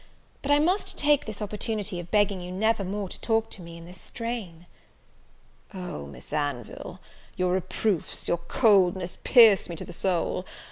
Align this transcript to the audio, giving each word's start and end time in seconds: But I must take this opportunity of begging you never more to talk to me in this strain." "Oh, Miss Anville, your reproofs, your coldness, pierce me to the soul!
But 0.41 0.49
I 0.49 0.57
must 0.57 0.97
take 0.97 1.25
this 1.25 1.43
opportunity 1.43 1.99
of 1.99 2.09
begging 2.09 2.41
you 2.41 2.51
never 2.51 2.83
more 2.83 3.07
to 3.07 3.21
talk 3.21 3.51
to 3.51 3.61
me 3.61 3.77
in 3.77 3.85
this 3.85 4.01
strain." 4.01 4.65
"Oh, 5.75 6.07
Miss 6.07 6.33
Anville, 6.33 6.99
your 7.37 7.53
reproofs, 7.53 8.27
your 8.27 8.37
coldness, 8.37 9.19
pierce 9.23 9.69
me 9.69 9.75
to 9.75 9.85
the 9.85 9.93
soul! 9.93 10.47